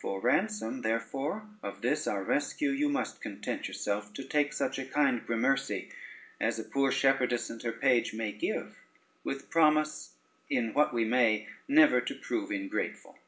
For 0.00 0.20
ransom, 0.20 0.82
therefore, 0.82 1.48
of 1.60 1.82
this 1.82 2.06
our 2.06 2.22
rescue, 2.22 2.70
you 2.70 2.88
must 2.88 3.20
content 3.20 3.66
yourself 3.66 4.12
to 4.14 4.22
take 4.22 4.52
such 4.52 4.78
a 4.78 4.84
kind 4.86 5.26
gramercy 5.26 5.90
as 6.40 6.60
a 6.60 6.64
poor 6.64 6.92
shepherdess 6.92 7.50
and 7.50 7.60
her 7.64 7.72
page 7.72 8.14
may 8.14 8.30
give, 8.30 8.76
with 9.24 9.50
promise, 9.50 10.14
in 10.48 10.72
what 10.72 10.94
we 10.94 11.04
may, 11.04 11.48
never 11.66 12.00
to 12.00 12.14
prove 12.14 12.52
ingrateful. 12.52 13.18